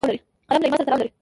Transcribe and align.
قلم 0.03 0.13
له 0.59 0.65
ایمان 0.65 0.77
سره 0.79 0.85
تړاو 0.87 0.99
لري 1.01 1.11